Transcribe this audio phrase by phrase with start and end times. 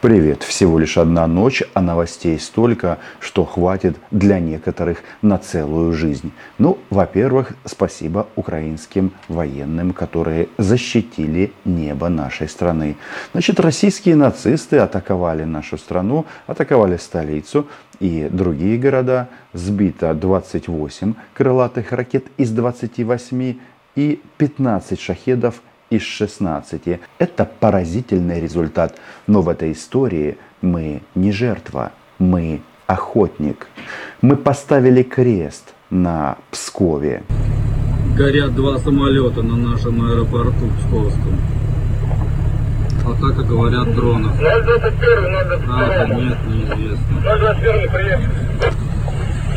[0.00, 0.44] Привет!
[0.44, 6.30] Всего лишь одна ночь, а новостей столько, что хватит для некоторых на целую жизнь.
[6.56, 12.94] Ну, во-первых, спасибо украинским военным, которые защитили небо нашей страны.
[13.32, 17.66] Значит, российские нацисты атаковали нашу страну, атаковали столицу
[17.98, 19.28] и другие города.
[19.52, 23.56] Сбито 28 крылатых ракет из 28
[23.96, 25.60] и 15 шахедов
[25.90, 27.00] из 16.
[27.18, 28.98] Это поразительный результат.
[29.26, 33.68] Но в этой истории мы не жертва, мы охотник.
[34.22, 37.22] Мы поставили крест на Пскове.
[38.16, 41.38] Горят два самолета на нашем аэропорту Псковском.
[43.06, 44.36] Атака, говорят, дронов.
[44.38, 44.98] 021,
[45.48, 45.78] 022.
[45.78, 47.20] А, да нет, неизвестно.
[47.22, 48.28] 021, приехали.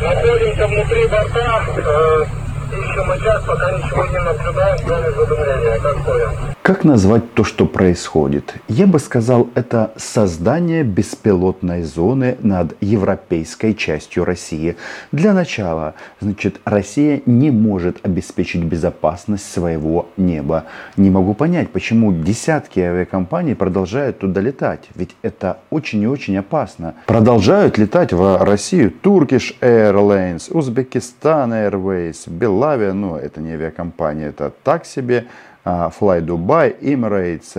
[0.00, 2.41] Находимся внутри борта.
[2.72, 5.78] Э, ищем сейчас, пока ничего не наблюдаем, кроме задумления.
[5.80, 6.51] Как понял?
[6.62, 8.54] Как назвать то, что происходит?
[8.68, 14.76] Я бы сказал, это создание беспилотной зоны над европейской частью России.
[15.10, 20.66] Для начала, значит, Россия не может обеспечить безопасность своего неба.
[20.96, 24.88] Не могу понять, почему десятки авиакомпаний продолжают туда летать.
[24.94, 26.94] Ведь это очень и очень опасно.
[27.06, 34.86] Продолжают летать в Россию Turkish Airlines, Uzbekistan Airways, Belavia, ну это не авиакомпания, это так
[34.86, 35.26] себе.
[35.64, 37.54] Fly Dubai, Emirates,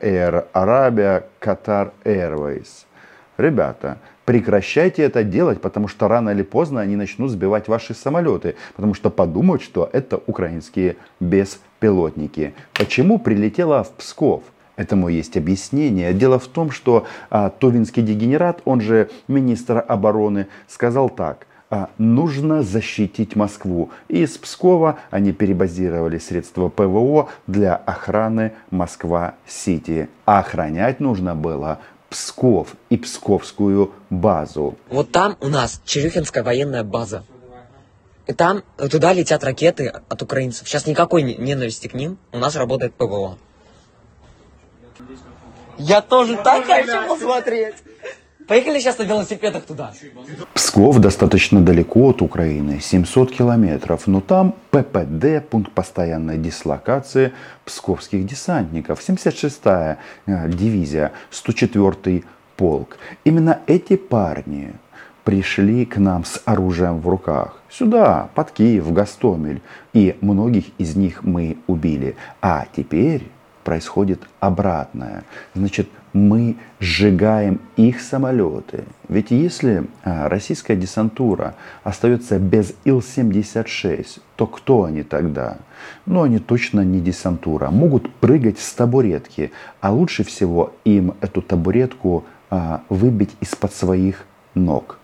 [0.00, 2.84] Air Arabia, Qatar Airways.
[3.38, 8.94] Ребята, прекращайте это делать, потому что рано или поздно они начнут сбивать ваши самолеты, потому
[8.94, 12.54] что подумают, что это украинские беспилотники.
[12.74, 14.42] Почему прилетела в Псков?
[14.76, 16.12] Этому есть объяснение.
[16.12, 21.47] Дело в том, что а, Товинский дегенерат, он же министр обороны, сказал так
[21.98, 23.90] нужно защитить Москву.
[24.08, 30.08] И из Пскова они перебазировали средства ПВО для охраны Москва-Сити.
[30.24, 34.76] А охранять нужно было Псков и Псковскую базу.
[34.88, 37.24] Вот там у нас Черюхинская военная база.
[38.26, 40.68] И там туда летят ракеты от украинцев.
[40.68, 42.18] Сейчас никакой ненависти к ним.
[42.32, 43.38] У нас работает ПВО.
[45.78, 47.74] Я тоже так хочу посмотреть.
[48.48, 49.92] Поехали сейчас на велосипедах туда.
[50.54, 57.32] Псков достаточно далеко от Украины, 700 километров, но там ППД, пункт постоянной дислокации
[57.66, 62.24] псковских десантников, 76-я э, дивизия, 104-й
[62.56, 62.96] полк.
[63.24, 64.74] Именно эти парни
[65.24, 67.60] пришли к нам с оружием в руках.
[67.70, 69.60] Сюда, под Киев, в Гастомель.
[69.92, 72.16] И многих из них мы убили.
[72.40, 73.24] А теперь
[73.68, 75.24] происходит обратное.
[75.54, 78.84] Значит, мы сжигаем их самолеты.
[79.10, 85.58] Ведь если а, российская десантура остается без Ил-76, то кто они тогда?
[86.06, 87.68] Ну, они точно не десантура.
[87.68, 89.52] Могут прыгать с табуретки,
[89.82, 94.24] а лучше всего им эту табуретку а, выбить из-под своих
[94.54, 94.98] ног.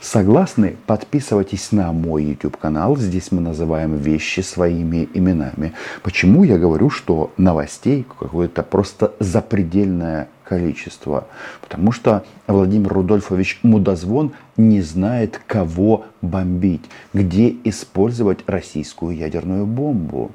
[0.00, 0.76] Согласны?
[0.86, 2.96] Подписывайтесь на мой YouTube канал.
[2.96, 5.74] Здесь мы называем вещи своими именами.
[6.02, 11.26] Почему я говорю, что новостей какое-то просто запредельное количество?
[11.60, 20.30] Потому что Владимир Рудольфович Мудозвон не знает, кого бомбить, где использовать российскую ядерную бомбу.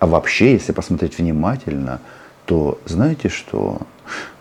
[0.00, 2.00] А вообще, если посмотреть внимательно,
[2.44, 3.78] то знаете что?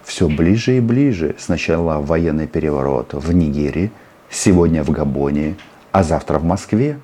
[0.04, 1.36] Все ближе и ближе.
[1.38, 3.92] Сначала военный переворот в Нигерии,
[4.36, 5.58] сегодня в Габоне,
[5.92, 7.00] а завтра в Москве?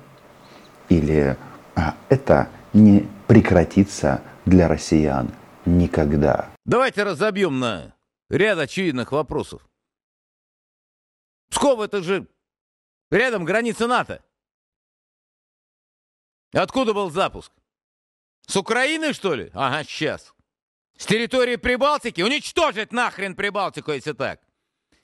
[0.88, 1.36] Или
[1.74, 5.32] а, это не прекратится для россиян
[5.64, 6.50] никогда?
[6.64, 7.94] Давайте разобьем на
[8.28, 9.66] ряд очевидных вопросов.
[11.50, 12.26] Псков это же
[13.10, 14.22] рядом граница НАТО.
[16.52, 17.52] Откуда был запуск?
[18.46, 19.50] С Украины, что ли?
[19.54, 20.34] Ага, сейчас.
[20.98, 22.20] С территории Прибалтики?
[22.20, 24.40] Уничтожить нахрен Прибалтику, если так.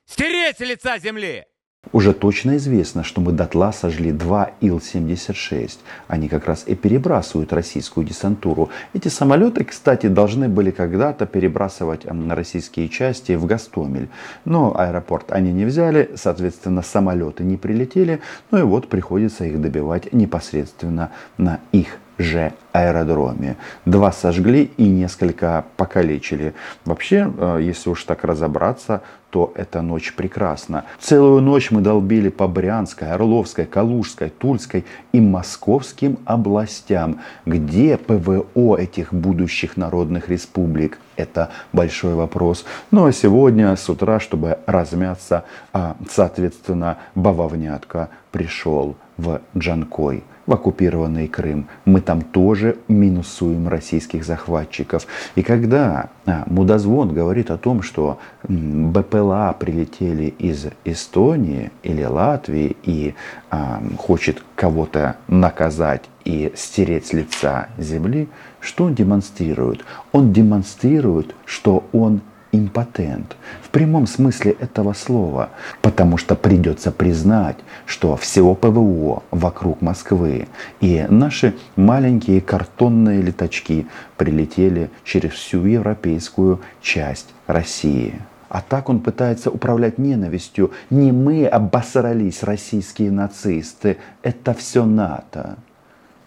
[0.04, 1.46] Стереть с лица земли!
[1.92, 5.78] Уже точно известно, что мы дотла сожгли два Ил-76.
[6.06, 8.68] Они как раз и перебрасывают российскую десантуру.
[8.92, 14.08] Эти самолеты, кстати, должны были когда-то перебрасывать российские части в Гастомель.
[14.44, 18.20] Но аэропорт они не взяли, соответственно, самолеты не прилетели.
[18.50, 23.56] Ну и вот приходится их добивать непосредственно на их же аэродроме.
[23.84, 26.54] Два сожгли и несколько покалечили.
[26.84, 30.84] Вообще, э, если уж так разобраться, то эта ночь прекрасна.
[31.00, 37.20] Целую ночь мы долбили по Брянской, Орловской, Калужской, Тульской и Московским областям.
[37.44, 40.98] Где ПВО этих будущих народных республик?
[41.16, 42.64] Это большой вопрос.
[42.90, 51.28] Ну а сегодня с утра, чтобы размяться, а, соответственно, бавовнятка пришел в Джанкой в оккупированный
[51.28, 51.68] Крым.
[51.84, 55.06] Мы там тоже минусуем российских захватчиков.
[55.34, 58.18] И когда а, Мудозвон говорит о том, что
[58.48, 63.14] БПЛА прилетели из Эстонии или Латвии и
[63.50, 68.26] а, хочет кого-то наказать и стереть с лица земли,
[68.60, 69.84] что он демонстрирует?
[70.12, 72.22] Он демонстрирует, что он
[72.52, 75.50] импотент в прямом смысле этого слова,
[75.82, 77.56] потому что придется признать,
[77.86, 80.48] что всего ПВО вокруг Москвы
[80.80, 83.86] и наши маленькие картонные леточки
[84.16, 88.20] прилетели через всю европейскую часть России.
[88.48, 90.72] А так он пытается управлять ненавистью.
[90.88, 93.98] Не мы обосрались, российские нацисты.
[94.22, 95.58] Это все НАТО.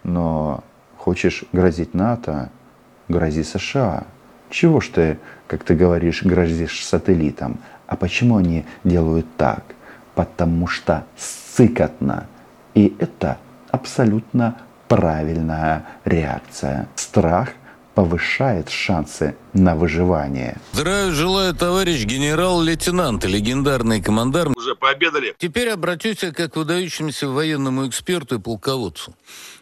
[0.04, 0.62] Но
[0.96, 2.50] хочешь грозить НАТО,
[3.08, 4.04] грози США.
[4.52, 7.58] Чего ж ты, как ты говоришь, грозишь сателлитам?
[7.86, 9.64] А почему они делают так?
[10.14, 12.28] Потому что сыкотно.
[12.74, 13.38] И это
[13.70, 14.58] абсолютно
[14.88, 16.86] правильная реакция.
[16.96, 17.48] Страх
[17.94, 20.58] повышает шансы на выживание.
[20.72, 24.50] Здравия желаю, товарищ генерал-лейтенант, легендарный командар.
[24.54, 25.34] Уже пообедали?
[25.38, 29.14] Теперь обратюсь как выдающемуся военному эксперту и полководцу.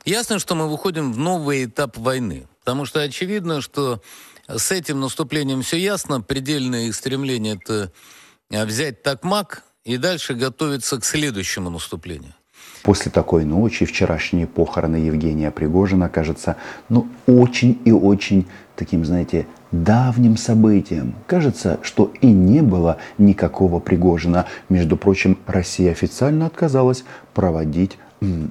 [0.04, 2.48] Ясно, что мы выходим в новый этап войны.
[2.64, 4.00] Потому что очевидно, что
[4.56, 6.20] с этим наступлением все ясно.
[6.20, 7.92] Предельное их стремление– это
[8.50, 12.34] взять такмак и дальше готовиться к следующему наступлению.
[12.82, 16.56] После такой ночи вчерашние похороны Евгения Пригожина кажется,
[16.88, 21.14] ну, очень и очень таким, знаете, давним событием.
[21.26, 24.46] Кажется, что и не было никакого Пригожина.
[24.70, 27.04] Между прочим, Россия официально отказалась
[27.34, 27.98] проводить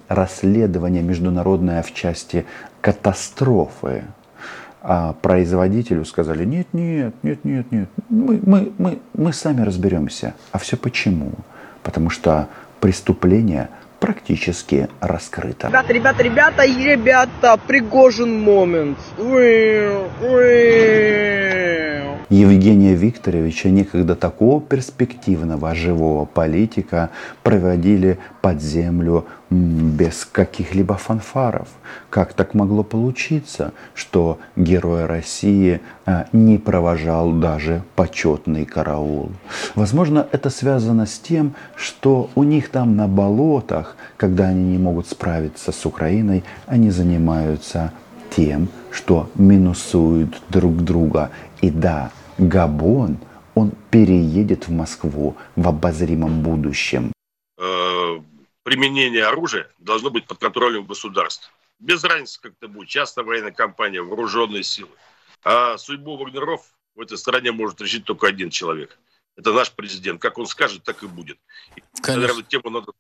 [0.08, 2.46] расследование международное в части
[2.82, 4.04] катастрофы.
[4.82, 10.36] А производителю сказали, нет, нет, нет, нет, нет, мы, мы, мы, мы сами разберемся.
[10.52, 11.32] А все почему?
[11.84, 12.48] Потому что
[12.80, 15.68] преступление практически раскрыто.
[15.68, 18.98] Ребята, ребята, ребята, ребята, Пригожин момент.
[22.30, 27.10] Евгения Викторовича, некогда такого перспективного живого политика,
[27.42, 31.70] проводили под землю без каких-либо фанфаров.
[32.12, 39.32] Как так могло получиться, что герой России а, не провожал даже почетный караул?
[39.74, 45.08] Возможно, это связано с тем, что у них там на болотах, когда они не могут
[45.08, 47.92] справиться с Украиной, они занимаются
[48.36, 51.32] тем, что минусуют друг друга.
[51.62, 53.18] И да, Габон,
[53.56, 57.12] он переедет в Москву в обозримом будущем.
[57.58, 58.20] Э,
[58.64, 61.52] применение оружия должно быть под контролем государства.
[61.80, 64.92] Без разницы, как это будет, частная военная компания, вооруженные силы.
[65.44, 66.62] А судьбу вагнеров
[66.96, 68.98] в этой стране может решить только один человек.
[69.38, 70.22] Это наш президент.
[70.22, 71.38] Как он скажет, так и будет.
[72.06, 72.92] Наверное, тему надо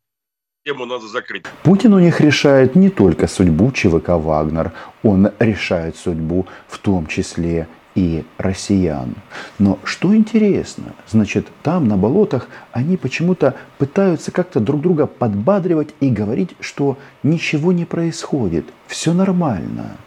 [0.65, 1.45] тему надо закрыть.
[1.63, 4.71] Путин у них решает не только судьбу ЧВК «Вагнер»,
[5.03, 7.67] он решает судьбу в том числе
[8.00, 9.16] и россиян.
[9.57, 16.10] Но что интересно, значит, там на болотах они почему-то пытаются как-то друг друга подбадривать и
[16.10, 19.98] говорить, что ничего не происходит, все нормально,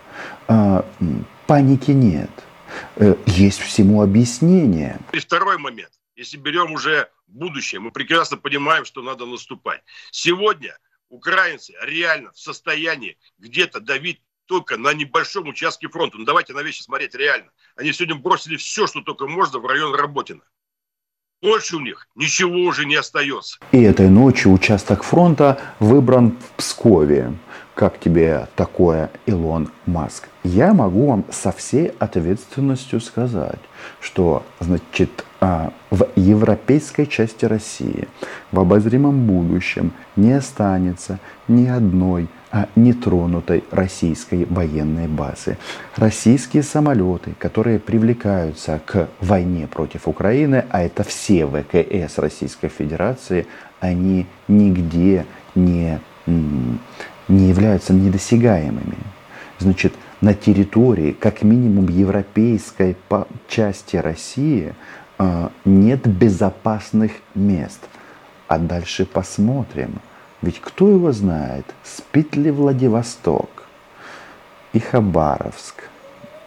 [0.48, 0.86] а,
[1.46, 2.30] паники нет,
[2.96, 4.98] э, есть всему объяснение.
[5.12, 5.92] И второй момент.
[6.16, 9.82] Если берем уже будущее, мы прекрасно понимаем, что надо наступать.
[10.10, 10.78] Сегодня
[11.10, 16.18] украинцы реально в состоянии где-то давить только на небольшом участке фронта.
[16.18, 17.46] Ну давайте на вещи смотреть реально.
[17.74, 20.42] Они сегодня бросили все, что только можно в район Работина.
[21.40, 23.58] Больше у них ничего уже не остается.
[23.72, 27.32] И этой ночью участок фронта выбран в Пскове.
[27.74, 30.28] Как тебе такое, Илон Маск?
[30.44, 33.60] Я могу вам со всей ответственностью сказать,
[34.00, 38.08] что, значит, а, в европейской части России
[38.50, 45.56] в обозримом будущем не останется ни одной а нетронутой российской военной базы.
[45.96, 53.46] Российские самолеты, которые привлекаются к войне против Украины, а это все ВКС Российской Федерации,
[53.80, 55.24] они нигде
[55.54, 55.98] не,
[57.28, 58.98] не являются недосягаемыми.
[59.58, 62.96] Значит, на территории, как минимум, европейской
[63.48, 64.74] части России
[65.18, 67.80] а, нет безопасных мест.
[68.48, 70.00] А дальше посмотрим–
[70.42, 73.68] ведь кто его знает, спит ли Владивосток,
[74.72, 75.84] и Хабаровск,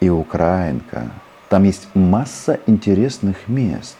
[0.00, 1.10] и Украинка.
[1.48, 3.96] Там есть масса интересных мест.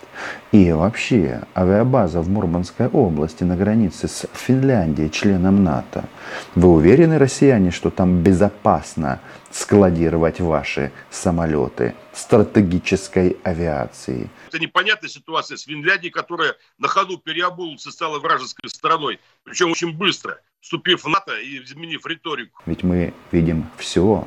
[0.51, 6.09] И вообще авиабаза в Мурманской области на границе с Финляндией, членом НАТО.
[6.57, 9.21] Вы уверены, россияне, что там безопасно
[9.53, 14.29] складировать ваши самолеты стратегической авиации?
[14.49, 19.21] Это непонятная ситуация с Финляндией, которая на ходу переобулась и стала вражеской страной.
[19.45, 20.41] Причем очень быстро.
[20.61, 22.61] вступив в НАТО и изменив риторику.
[22.67, 24.27] Ведь мы видим все,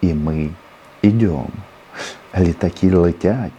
[0.00, 0.52] и мы
[1.02, 1.50] идем.
[2.36, 3.52] Летаки летят,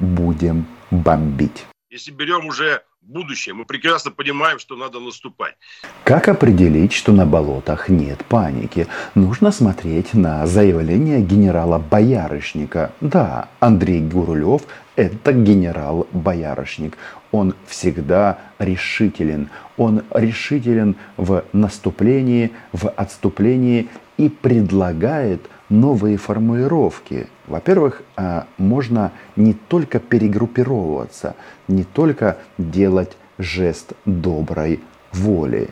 [0.00, 1.66] будем бомбить.
[1.90, 5.56] Если берем уже будущее, мы прекрасно понимаем, что надо наступать.
[6.04, 8.86] Как определить, что на болотах нет паники?
[9.14, 12.92] Нужно смотреть на заявление генерала Боярышника.
[13.02, 14.62] Да, Андрей Гурулев–
[14.96, 16.96] это генерал Боярышник.
[17.32, 19.50] Он всегда решителен.
[19.76, 27.28] Он решителен в наступлении, в отступлении и предлагает новые формулировки.
[27.46, 31.34] Во-первых, а, можно не только перегруппировываться,
[31.68, 34.80] не только делать жест доброй
[35.12, 35.70] воли.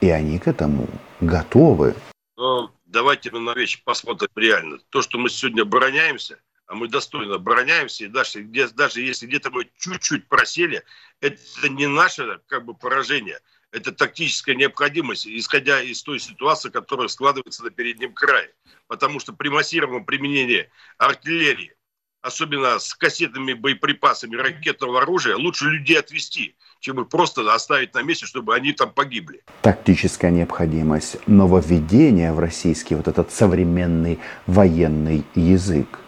[0.00, 0.86] И они к этому
[1.20, 1.94] готовы.
[2.36, 4.78] Но давайте мы на вещи посмотрим реально.
[4.90, 6.38] То, что мы сегодня обороняемся,
[6.72, 10.82] а мы достойно обороняемся, и даже, где, даже если где-то мы чуть-чуть просели,
[11.20, 13.40] это не наше как бы поражение–
[13.72, 18.50] это тактическая необходимость, исходя из той ситуации, которая складывается на переднем крае.
[18.86, 21.74] Потому что при массированном применении артиллерии,
[22.22, 28.24] особенно с кассетными боеприпасами ракетного оружия, лучше людей отвести, чем их просто оставить на месте,
[28.24, 29.42] чтобы они там погибли.
[29.60, 36.01] Тактическая необходимость, нововведение в российский вот этот современный военный язык.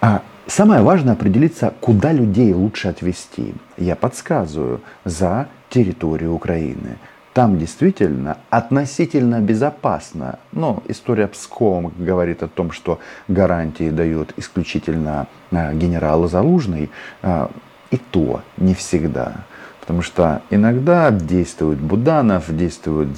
[0.00, 3.54] А самое важное определиться, куда людей лучше отвести.
[3.76, 6.98] Я подсказываю, за территорию Украины.
[7.34, 10.38] Там действительно относительно безопасно.
[10.52, 16.90] Но история Пскова говорит о том, что гарантии дает исключительно а, генерал Залужный.
[17.22, 17.50] А,
[17.90, 19.44] и то не всегда.
[19.80, 23.08] Потому что иногда действует Буданов, действует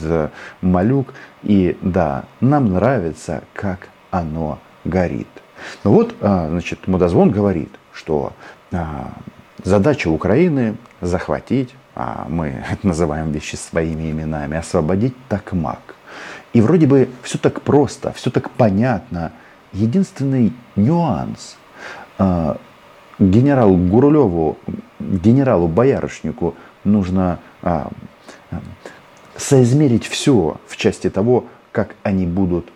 [0.60, 1.14] Малюк.
[1.42, 5.28] И да, нам нравится, как оно горит.
[5.84, 8.32] Ну вот, а, значит, Мудозвон говорит, что
[9.64, 15.96] задача Украины захватить а мы это называем вещи своими именами, освободить Такмак.
[16.52, 19.32] И вроде бы все так просто, все так понятно.
[19.72, 21.56] Единственный нюанс.
[22.18, 22.56] А,
[23.18, 24.58] генералу Гурулеву,
[24.98, 27.90] генералу Боярышнику нужно а,
[29.36, 32.72] соизмерить все в части того, как они будут а,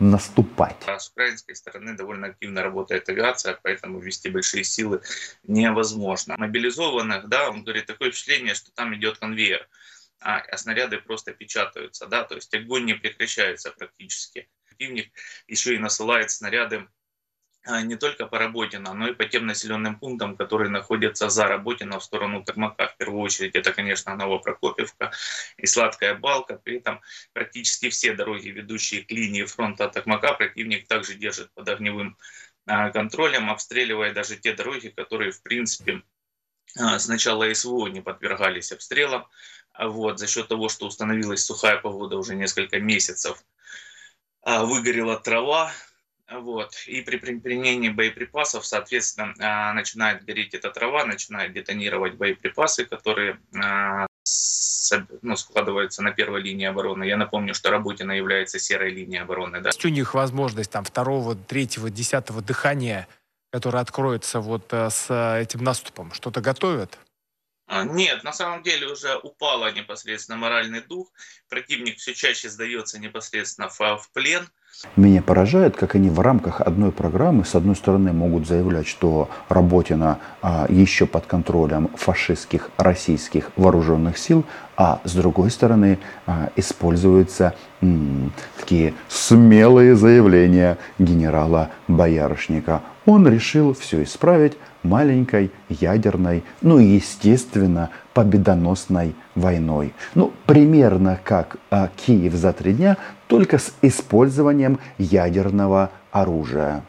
[0.00, 0.76] наступать.
[0.86, 5.00] А с украинской стороны довольно активно работает авиация, поэтому ввести большие силы
[5.44, 6.34] невозможно.
[6.36, 9.68] Мобилизованных, да, он говорит, такое впечатление, что там идет конвейер,
[10.20, 14.48] а, а снаряды просто печатаются, да, то есть огонь не прекращается практически.
[14.66, 15.12] Противник
[15.46, 17.03] еще и насылает снаряды а,
[17.66, 22.04] не только по Работино, но и по тем населенным пунктам, которые находятся за Работино в
[22.04, 22.88] сторону Токмака.
[22.88, 25.12] В первую очередь это, конечно, Новопрокопьевка
[25.56, 26.56] и Сладкая Балка.
[26.62, 27.00] При этом
[27.32, 32.18] практически все дороги, ведущие к линии фронта Токмака, противник также держит под огневым
[32.66, 36.02] а, контролем, обстреливая даже те дороги, которые, в принципе,
[36.78, 39.26] а, с начала СВО не подвергались обстрелам.
[39.78, 43.42] Вот, за счет того, что установилась сухая погода уже несколько месяцев,
[44.46, 45.72] выгорела трава,
[46.30, 46.74] вот.
[46.86, 54.06] И при применении боеприпасов, соответственно, а, начинает гореть эта трава, начинает детонировать боеприпасы, которые а,
[55.22, 57.04] ну, складываются на первой линии обороны.
[57.04, 59.60] Я напомню, что Работина является серой линией обороны.
[59.60, 59.68] Да?
[59.68, 63.08] Есть у них возможность там второго, третьего, десятого дыхания,
[63.52, 66.12] которое откроется вот э, с э, этим наступом?
[66.12, 66.98] Что-то готовят?
[67.66, 71.10] А, нет, на самом деле уже упало непосредственно моральный дух.
[71.48, 74.48] Противник все чаще сдается непосредственно в плен.
[74.96, 80.18] Меня поражает, как они в рамках одной программы, с одной стороны, могут заявлять, что Работина
[80.42, 84.44] а, еще под контролем фашистских российских вооруженных сил,
[84.76, 92.82] а с другой стороны а, используются м, такие смелые заявления генерала Боярышника.
[93.06, 99.94] Он решил все исправить маленькой ядерной, ну и естественно победоносной войной.
[100.14, 102.96] Ну, примерно как а, Киев за три дня,
[103.28, 106.84] только с использованием ядерного оружия.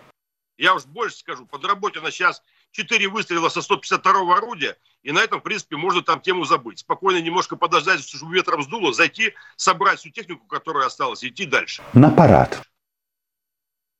[0.57, 2.41] Я уж больше скажу, под работе на сейчас
[2.72, 6.79] 4 выстрела со 152 орудия, и на этом, в принципе, можно там тему забыть.
[6.79, 11.84] Спокойно немножко подождать, чтобы ветром сдуло, зайти, собрать всю технику, которая осталась, и идти дальше.
[11.93, 12.62] На парад.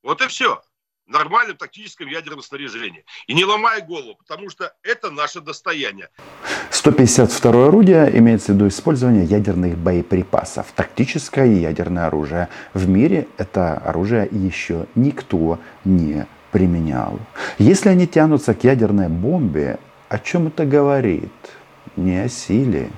[0.02, 0.62] Вот и все
[1.08, 3.06] нормальном тактическом ядерном снаряжении.
[3.28, 6.10] И не ломай голову, потому что это наше достояние.
[6.72, 10.68] 152 орудие имеется в виду использование ядерных боеприпасов.
[10.76, 12.50] Тактическое ядерное оружие.
[12.74, 17.20] В мире это оружие еще никто не применял.
[17.58, 21.32] Если они тянутся к ядерной бомбе, о чем это говорит?
[21.96, 22.90] Не о силе,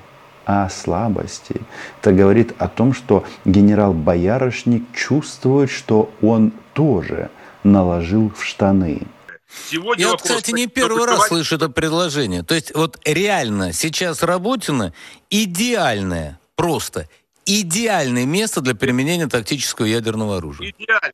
[0.45, 1.61] а о слабости.
[2.01, 7.29] Это говорит о том, что генерал Боярышник чувствует, что он тоже
[7.63, 9.07] наложил в штаны.
[9.47, 12.43] Сегодня Я вот, кстати, не первый раз слышу это предложение.
[12.43, 14.93] То есть вот реально сейчас Работина
[15.29, 17.09] идеальная, просто
[17.45, 20.73] идеальное место для применения тактического ядерного оружия.
[20.77, 21.13] Идеально.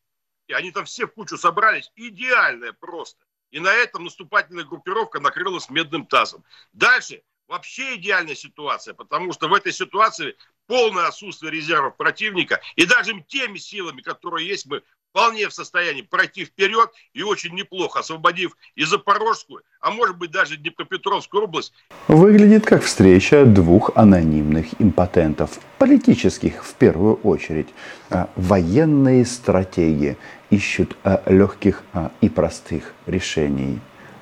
[0.54, 1.92] Они там все в кучу собрались.
[1.96, 3.24] Идеальное просто.
[3.52, 6.44] И на этом наступательная группировка накрылась медным тазом.
[6.74, 10.36] Дальше вообще идеальная ситуация, потому что в этой ситуации
[10.66, 12.62] полное отсутствие резервов противника.
[12.76, 14.82] И даже теми силами, которые есть, мы
[15.14, 20.58] вполне в состоянии пройти вперед и очень неплохо, освободив и Запорожскую, а может быть даже
[20.58, 21.72] Днепропетровскую область.
[22.08, 27.68] Выглядит как встреча двух анонимных импотентов, политических в первую очередь.
[28.10, 30.18] А, Военные стратеги
[30.50, 33.80] ищут а, легких а, и простых решений,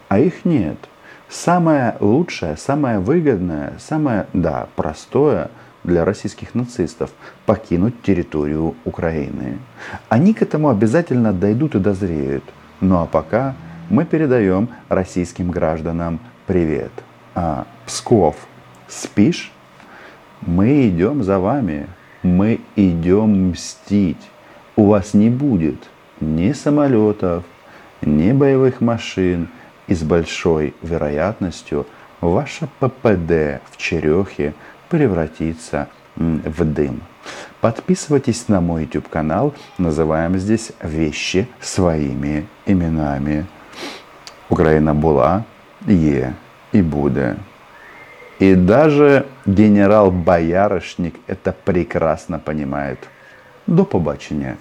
[0.10, 0.78] а их нет.
[1.30, 5.50] Самое лучшее, самое выгодное, самое, да, простое
[5.84, 7.12] для российских нацистов–
[7.46, 9.58] покинуть территорию Украины.
[10.10, 12.44] Они к этому обязательно дойдут и дозреют.
[12.80, 13.56] Ну а пока
[13.90, 16.92] мы передаем российским гражданам привет.
[17.36, 18.36] А, Псков,
[18.88, 19.52] спишь?
[20.42, 21.88] Мы идем за вами.
[22.24, 24.30] Мы идем мстить.
[24.76, 27.44] У вас не будет ни самолетов,
[28.02, 29.50] ни боевых машин.
[29.88, 31.86] И с большой вероятностью
[32.22, 34.54] ваша ППД в Черехе
[34.91, 35.87] превратится
[36.19, 37.01] м, в дым.
[37.61, 39.55] Подписывайтесь на мой YouTube канал.
[39.79, 43.45] Называем здесь вещи своими именами.
[44.49, 45.45] Україна була,
[45.89, 46.33] є
[46.73, 47.37] і буде.
[48.41, 52.99] И даже генерал Боярышник это прекрасно понимает.
[53.67, 54.57] До побачення.